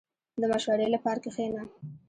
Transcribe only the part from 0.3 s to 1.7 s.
•د مشورې لپاره کښېنه.